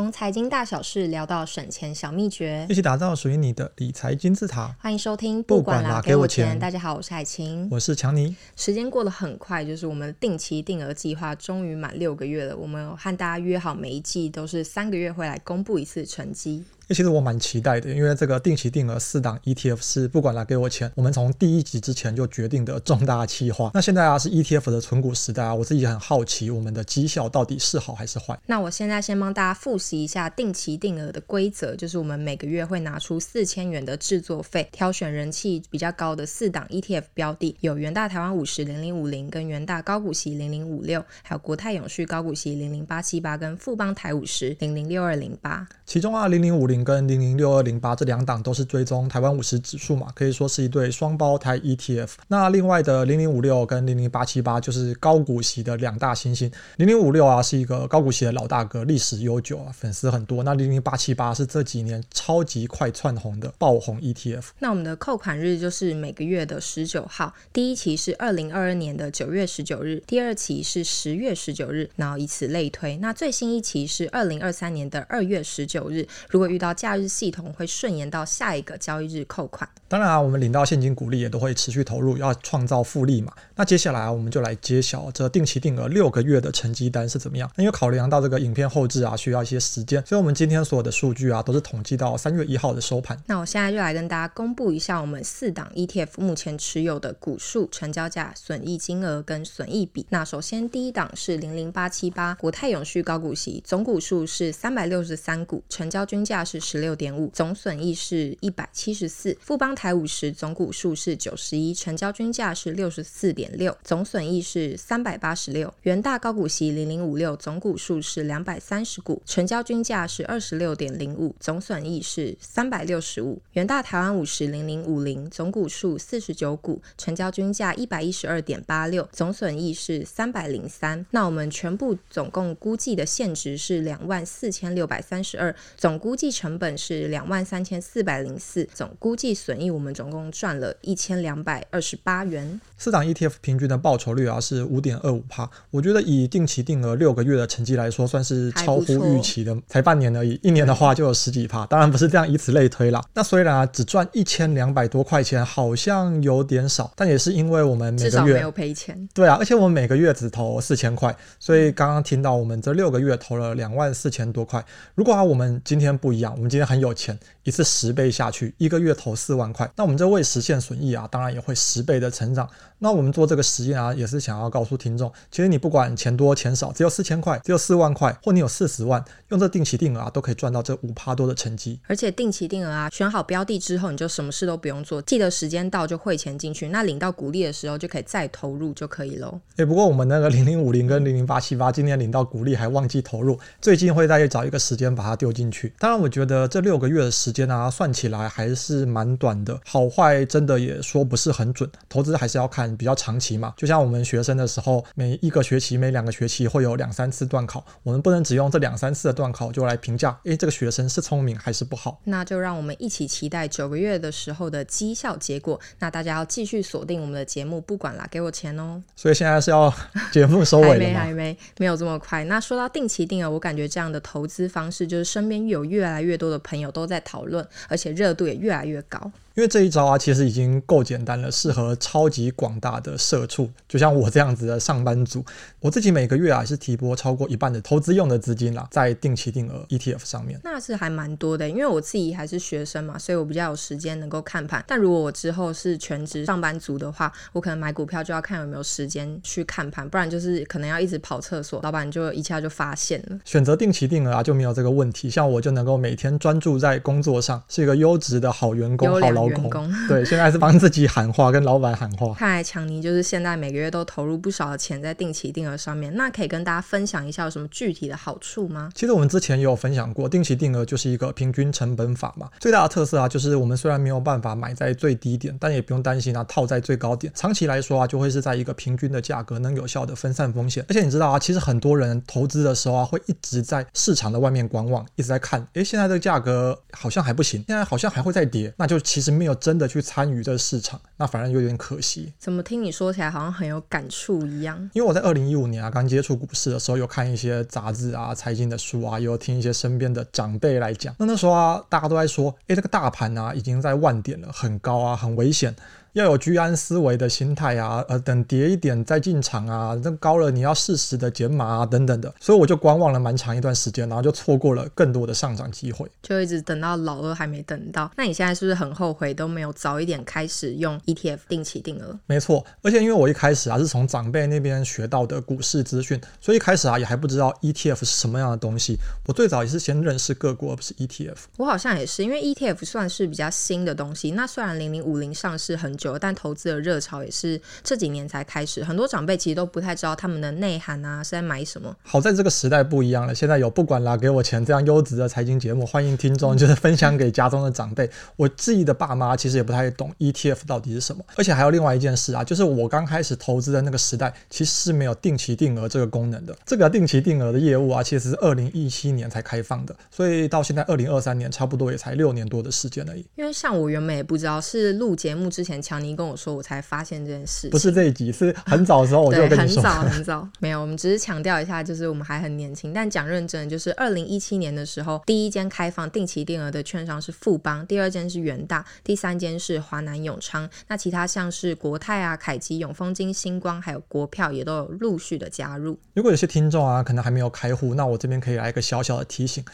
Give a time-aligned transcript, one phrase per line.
[0.00, 4.74] 从财经大小事聊到省钱小秘诀，一起打造属于你的理财金字塔。
[4.80, 6.58] 欢迎收听，不管啦，给我钱。
[6.58, 8.34] 大家好，我是海晴，我是强尼。
[8.56, 12.56] 时间过得很快，就是我们定期定额计划终于满六个月了。
[12.56, 16.64] 我们和大家约好，每一季都是三个月会来公布一次成绩。
[16.90, 23.70] 其实我蛮期待的，因为这个定期定额四档 ETF 是不管来给我钱，我们从第一集之前就决定的重大计划。
[23.74, 28.38] 那现在啊是 ETF 的存股时代啊，我自己很好奇我们的绩效到底是好还是坏。
[28.46, 45.68] 那我现在先帮大家复习一下定期定额的规则，就是我们每个月会拿出四千元的制作费，挑选人气比较高的四档 ETF 标的，有元大台湾五十零零五零跟元大高股息零零五六，还有国泰永续高股息零零八七八跟富邦台五十零零六二零八。
[45.86, 52.10] 其中啊零零五零跟零零六二零八这两档都是追踪台湾五十指数嘛，可以说是一对双胞胎 ETF。
[52.28, 56.50] 那另外的零零五六跟零零八七八就是高股息的两大新星。
[56.76, 60.42] 零零五六啊是一个高股息的老大哥，历史悠久啊，粉丝很多。
[60.42, 64.44] 那零零八七八是这几年超级快窜红的爆红 ETF。
[64.58, 72.96] 那我们的扣款日就是每个月的十九号，第一期是二零二二年的九月十九日，第二期是十月十九日，然后以此类推。
[72.98, 76.06] 那最新一期是二零二三年的二月十九日。
[76.28, 79.68] 如果遇到假日系统，会顺延到下一个交易日扣款。
[79.88, 83.32] 当然啊，我们领到现金股利也都会持续投入，要创造复利嘛。
[83.56, 87.50] 那接下来啊，我们就来揭晓这定期定额六个月的成绩单是怎么样。
[87.56, 93.20] 那因为考量到这个影片后置啊，需要一些时间，所以我们今天所有的数据啊，都是统计到三月一号的收盘。
[93.26, 100.06] 那我现在就来跟大家公布一下我们四档 ETF 目前持有的股数、成交价、损益金额跟损益比。
[100.10, 109.36] 那首先第一档是零零八七八国泰永续高股息，总股数是三百六十三股，成交均价是十六点五，总损益是一百七十四。
[109.40, 115.72] 富邦台五十总股数是九十一，成交均价是六十四点六，总损益是三百八十六。
[115.82, 123.40] 元大高股息零零五六总股数是两百三十股，成交均价是二十六点零五，总损益是三百六十五。
[123.52, 131.06] 元大台湾五十零零五零总股数四十九股，成交均价一百一十二点八六，总损益是三百零三。
[131.12, 142.58] 那我们全部总共估计的现值是两万四千六百三十二，总估计成本是两万三千四百零四，总估计损益我们总共赚了一千两百二十八元。
[142.80, 149.54] 四档 ETF 平均的报酬率啊是五点二五帕，我觉得以定期定额六个月的成绩来说，算是超乎预期的。
[149.68, 153.04] 才半年而已，一年的话就有十几帕，当然不是这样以此类推啦。
[153.12, 159.06] 那虽然啊只赚一千两百多块钱，好像有点少，但也是因为我们每个月没有赔钱。
[159.12, 164.64] 对啊，而且我们每个月只投四千块，所以刚刚听到我们这六个月投了两万四千多块。
[164.94, 172.48] 如果啊我们今天不一样，我们今天很有钱，一次十倍下去，一个月投四万块，那我们这未实现损益啊，当然也会十倍的成长。
[172.82, 181.78] 那我们做这个实验啊，也是想要告诉听众，其实你不管钱多钱少，只有四千块，只有四万块，或你有四十万，用这定期定额啊，都可以赚到这五趴多的成绩。
[181.86, 189.38] 而且定期定额啊，选好标的之后，你就什么事都不用做，记得时间到就汇钱进去，那领到股利的时候就可以再投入就可以喽。
[189.56, 195.74] 哎，不过我们那个零零五零跟零零八七八今天领到股利还忘记投入，最近会再找一个时间把它丢进去。
[195.78, 203.54] 当然，我觉得这六个月的时间啊，算起来还是蛮短的，好坏真的也说不是很准，投资还是要看比较长期嘛。
[203.56, 212.00] 就像我们学生的时候，每一个学期、每两个学期会有两三次段考，我们不能只用这两三次的段考就来评价，诶，这个学生是聪明还是不好？
[212.04, 215.58] 那就让我们一起期待九个月的时候的绩效结果。
[215.78, 218.82] 那大家要继续锁定我们的节目，不管啦，给我钱哦。
[218.96, 219.72] 所以现在是要
[220.12, 220.78] 节目收尾了吗？
[220.78, 222.24] 还没，还没，没有这么快。
[222.24, 229.10] 那说到定期定额，我感觉这样的投资方式，就是身边有越来越多的朋友都在讨论，而且热度也越来越高。
[229.40, 235.24] 因为这一招啊，其实已经够简单了，适合超级广大的社畜，就像我这样子的上班族。
[235.60, 240.38] 我自己每个月啊是提拨超过一半的投资用的资金啦，在定期定额 ETF 上面。
[240.44, 244.62] 那是还蛮多的，因为我自己还是学生嘛，所以我比较有时间能够看盘。
[244.68, 253.18] 但如果我之后是全职上班族的话，我可能买股票就要看有没有时间去看盘，不然就是可能要一直跑厕所，老板就一下就发现了。
[253.24, 259.72] 选择定期定额啊就没有这个问题，像我就能够每天专注在工作上，是一个优质的好员工、好劳工。
[259.88, 260.04] 对。
[260.04, 262.12] 现在是帮自己喊话，跟老板喊话。
[262.14, 265.94] 看来强尼就是现在每个月都投入不少的钱在定期定额上面。
[265.94, 268.70] 那可以跟大家分享一下有什么具体的好处吗？
[268.74, 272.28] 其实我们之前也有分享过，定期定额就是一个平均成本法嘛。
[272.38, 277.12] 最大的特色啊，就是我们虽然没有办法买在最低点，但也不用担心啊套在最高点。
[277.14, 280.64] 长期来说啊，就会是在一个平均的价格，能有效的分散风险。
[280.68, 292.12] 而且你知道啊，其实很多人投资的时候啊，会一直在市场的外面观望，一直在看，诶，现在这个价格好像还不行，现在好像还会再跌，那就其实实没有真的去参与这个市场，那反而有点可惜。
[292.18, 294.58] 怎么听你说起来好像很有感触一样？
[294.72, 300.94] 因为我在二零一五年啊刚接触股市的时候，有看一些杂志啊、财经的书啊，也有听一些身边的长辈来讲。
[300.98, 305.54] 那那时候啊，大家都在说，哎，这个大盘啊已经在万点了，很高啊，很危险。
[305.92, 317.90] 要有居安思危的心态啊，呃，等跌一点再进场啊，这高了你要适时的减码啊，等等的，所以我就观望了蛮长一段时间，然后就错过了更多的上涨机会，就一直等到老二还没等到。
[317.96, 321.98] 那你现在是不是很后悔都没有早一点开始用 ETF 定期定额？
[322.06, 328.76] 没错，而且因为我一开始啊是从长辈那边学到的股市资讯，所以一开始啊也还不知道 ETF 是什么样的东西。
[329.06, 331.16] 我最早也是先认识个股，而不是 ETF。
[331.38, 334.12] 我好像也是，因为 ETF 算是比较新的东西。
[334.12, 341.74] 那虽然零零五零上市很久，但投资的热潮也是这几年才开始，很多长辈其实都不太知道他们的内涵啊是在买什么。
[341.82, 347.90] 好在这个时代不一样了，现在有不管啦给我钱这样优质的财经节目，欢迎听众就是分享给家中的长辈。
[348.16, 356.36] 我自己的爸妈其实也不太懂 ETF 到底是什么，而且还有另外一件事啊，就是我刚开始投资的那个时代其实是没有定期定额这个功能的。
[356.44, 363.06] 这个定期定额的业务啊，其实是二零一七年才开放的，所以到现在二零二三年差不多也才六年多的时间而已。
[363.16, 367.48] 因为像我原本也不知道，是录节目之前强尼跟我说，我才发现这件事。
[367.48, 369.62] 不是这一集，是很早的时候我就跟你说。
[369.62, 372.72] 很 早很早，没有，我们只是强调一下，就是我们还很年轻。
[372.72, 380.50] 但讲认真，就是二零一七年的时候，第一间开放定期定额的券商是富邦，第二间是元大，第三间是华南永昌。
[380.66, 385.78] 那其他像是国泰啊、凯基、永丰金、星光，还有国票也都有陆续的加入。
[385.94, 389.44] 如果有些听众啊，可能还没有开户，那我这边可以来一个小小的提醒。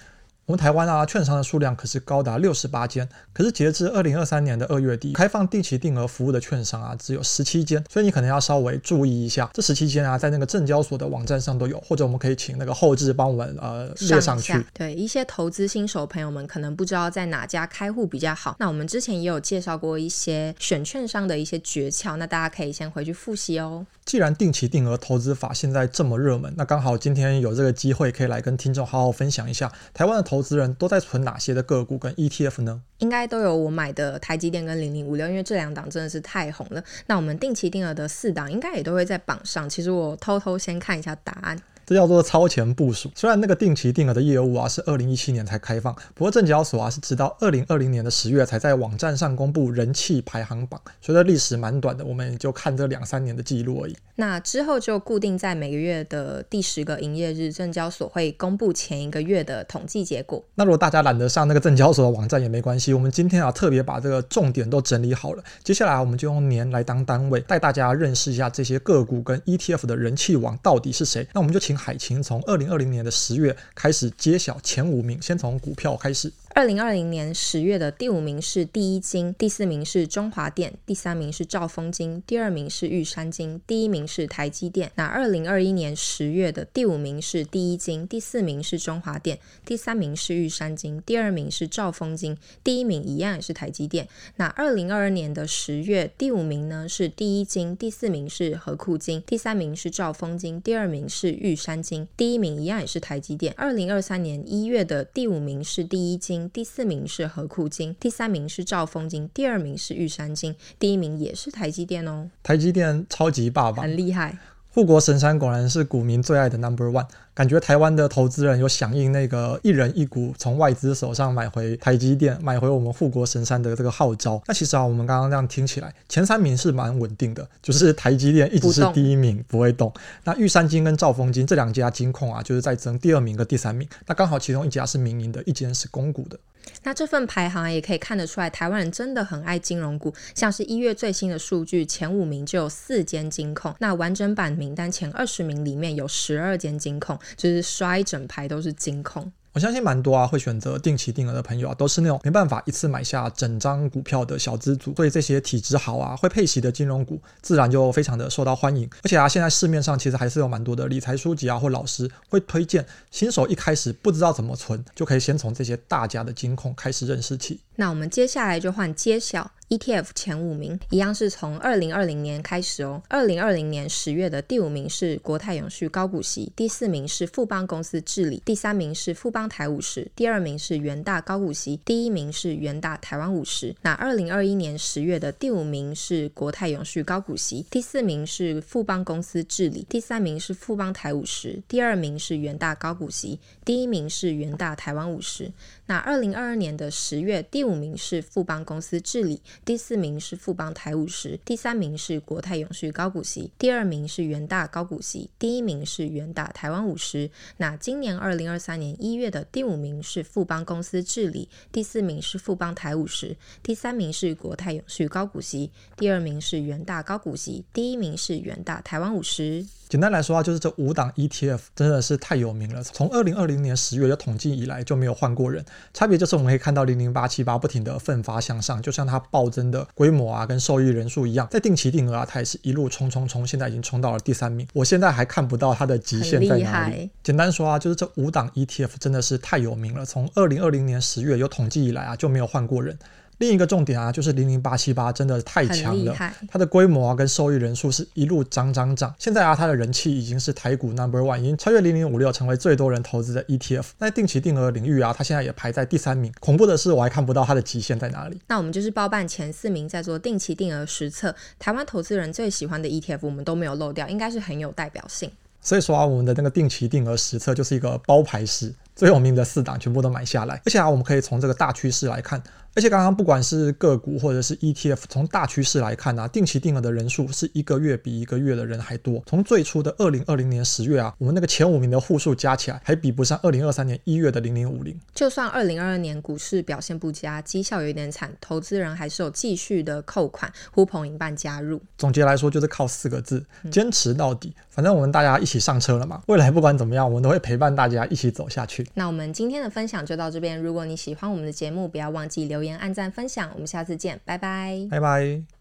[0.46, 14.64] 我们台湾啊，券商的数量可是高达六十八间，可是截至二零二三年的二月底，开放定期定额服务的券商啊，只有十七间，所以你可能要稍微注意一下，这十七间啊，在那个证交所的网站上都有，或者我们可以请那个后置帮我们呃列上去。
[14.72, 23.84] 对，一些投资新手朋友们可能不知道在哪家开户比较好，那我们之前也有介绍过一些选券商的一些诀窍，那大家可以先回去复习哦。
[24.04, 32.82] 既然定期定额投资法现在这么热门，那刚好今天有这个机会可以来跟听众好好分享一下，台湾的投投资人都在存哪些的个股跟 ETF 呢？
[32.98, 36.84] 应该都有我买的台积电跟零零五六，因为这两档真的是太红了。
[37.06, 39.66] 那我们定期定额的四档应该也都会在榜上。
[39.66, 41.58] 其实我偷偷先看一下答案。
[41.86, 43.10] 这叫做超前部署。
[43.14, 53.96] 虽然那个定期定额的业务啊是二零一七年才开放，不过证交所啊是直到二零二零年的十月才在网站上公布人气排行榜，所以历史蛮短的，我们也就看这两三年的记录而已。
[54.16, 60.42] 那之后就固定在每个月的第十个营业日，证交所会公布前一个月的统计结果。
[60.54, 65.44] 那如果大家懒得上那个证交所的网站也没关系，我们今天啊特别把这个重点都整理好了。
[65.62, 71.26] 接下来我们就用年来当单位，带大家认识一下这些个股跟 ETF 的人气王到底是谁。
[71.34, 76.32] 那我们就请海晴从二零二零年的十月开始揭晓前五名，先从股票开始。
[76.54, 84.90] 二零二零年十月的第五名是第一金，第四名是中华电，第三名是兆丰金，第二名是玉山金，第一名是台积电。
[84.94, 94.08] 那二零二一年十月的第五名是第一金，第四名是中华电，第三名是玉山金，第二名是兆丰金，第一名一样也是台积电。
[94.36, 103.52] 那二零二二年的十月第五名呢是第一金，第四名是和库金，第三名是兆丰金，第二名是玉山山金，第一名一样也是台积电。
[103.56, 106.48] 二零二三年一月的第五名是第一金。
[106.50, 112.30] 第四名是和库金，第三名是兆丰金，第二名是玉山金，第一名也是台积电哦。
[112.44, 114.38] 台积电超级霸榜，很厉害。
[114.76, 124.42] 护国神山果然是股民最爱的 Number One，感觉台湾的投资人有响应那个一人一股从外资手上买回台积电，买回我们护国神山的这个号召。
[124.46, 129.90] 那其实啊，我们刚刚这样听起来，前三名是蛮稳定的，就是台积电一直是第一名，不，不会动。
[130.24, 133.88] 那玉山金跟兆丰金这两家金控啊，就是在争第二名跟第三名。
[134.06, 136.38] 那刚好其中一家是民营的，一间是公股的。
[136.82, 140.14] 那这份排行也可以看得出来，台湾人真的很爱金融股。
[140.34, 143.74] 像是一月最新的数据，前五名就有四间金控。
[143.78, 149.32] 那完整版名单前二十名里面有十二间金控，就是刷一整排都是金控。
[149.56, 158.86] 我相信蛮多啊会选择定期定额的朋友啊，都是那种没办法一次买下整张股票的小资族，所以这些体质好啊、会配息的金融股，自然就非常的受到欢迎。
[159.02, 167.58] 而且啊，现在市面上其实还是有蛮多的理财书籍啊或老师会推荐新手一开始不知道怎么存，就可以先从这些大家的金控开始认识起。
[167.76, 169.50] 那我们接下来就换揭晓。
[169.68, 173.02] ETF 前五名一样是从二零二零年开始哦。
[173.08, 183.74] 二零二零年十月的第五名是国泰永续高股息，第四名是富邦公司治理，第三名是富邦台五十，第二名是元大高股息，第一名是元大台湾五十。
[183.82, 195.50] 那二零二一年十月的第五名是国泰永续高股息，第四名是富邦公司治理，第三名是富邦台五十，第二名是元大高股息，第一名是元大台湾五十。
[195.86, 207.30] 那二零二二年的十月，第五名是富邦公司治理，第四名是富邦台五十，第三名是国泰永续高股息，第二名是元大高股息，第一名是元大台湾五十。
[207.58, 219.64] 那今年二零二三年一月的第五名是富邦公司治理，第四名是富邦台五十，第三名是国泰永续高股息，第二名是元大高股息，第一名是元大台湾五十。
[219.88, 222.82] 简单来说啊，就是这五档 ETF 真的是太有名了。
[222.82, 231.48] 从二零二零年十月的统计以来就没有换过人，差别就是我们可以看到零零八七八不停的奋发向上，就像它暴增的规模啊，跟受益人数一样。
[231.50, 234.66] 在定期定额啊，它也是一路冲冲冲，现在已经冲到了第三名。
[234.72, 237.10] 我现在还看不到它的极限在哪里。
[237.22, 240.04] 简单说啊，就是这五档 ETF 真的是太有名了。
[240.04, 242.98] 从二零二零年十月有统计以来啊，就没有换过人。
[243.38, 246.16] 另一个重点啊，就是零零八七八真的太强了，
[246.48, 249.14] 它的规模啊跟受益人数是一路涨涨涨。
[249.18, 253.84] 现在啊，它的人气已经是台股 Number One，已经超越零零五六，成为最多人投资的 ETF。
[253.98, 256.32] 在定期定额领域啊，它现在也排在第三名。
[256.40, 258.40] 恐怖的是，我还看不到它的极限在哪里。
[258.48, 265.30] 那我们就是包办前四名，在做定期定额实测，台湾投资人最喜欢的 ETF，我们都没有漏掉，应该是很有代表性。
[265.60, 270.54] 所以说啊，我们的那个定期定额实测就是一个包牌式，最有名的四档全部都买下来。
[270.64, 272.42] 而且啊，我们可以从这个大趋势来看。
[272.76, 279.22] 而且刚刚不管是个股或者是 ETF，从大趋势来看啊，定期定额的人数是一个月比一个月的人还多。
[279.24, 284.94] 从最初的二零二零年十月啊，我们那个前五名的户数加起来还比不上二零二三年一月的零零五零。
[285.14, 291.80] 就算二零二二年股市表现不佳，绩效有点惨，投资人还是有继续的扣款、呼朋引伴加入。
[291.96, 294.54] 总结来说，就是靠四个字：坚持到底。
[294.54, 298.86] 嗯、反正我们大家一起上车了嘛，未来不管怎么样，我们都会陪伴大家一起走下去。
[298.92, 300.60] 那我们今天的分享就到这边。
[300.60, 302.76] 如果你喜欢我们的节目，不要忘记留言。
[302.76, 305.55] 按赞分享，我们下次见，拜拜，拜拜。